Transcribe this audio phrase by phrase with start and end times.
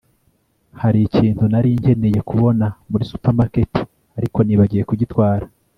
[0.81, 3.71] Hari ikintu nari nkeneye kubona muri supermarket
[4.17, 5.45] ariko nibagiwe kugitwara